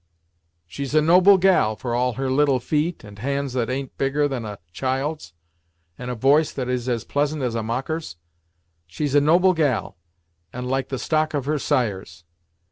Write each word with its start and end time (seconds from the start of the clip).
"She's 0.65 0.95
a 0.95 1.01
noble 1.03 1.37
gal, 1.37 1.75
for 1.75 1.93
all 1.93 2.13
her 2.13 2.31
little 2.31 2.59
feet, 2.59 3.03
and 3.03 3.19
hands 3.19 3.53
that 3.53 3.69
an't 3.69 3.95
bigger 3.99 4.27
than 4.27 4.45
a 4.45 4.57
child's, 4.73 5.33
and 5.95 6.09
a 6.09 6.15
voice 6.15 6.51
that 6.51 6.67
is 6.67 6.89
as 6.89 7.03
pleasant 7.03 7.43
as 7.43 7.53
a 7.53 7.61
mocker's; 7.61 8.17
she's 8.87 9.13
a 9.13 9.21
noble 9.21 9.53
gal, 9.53 9.97
and 10.51 10.67
like 10.67 10.89
the 10.89 10.97
stock 10.97 11.35
of 11.35 11.45
her 11.45 11.59
sires! 11.59 12.23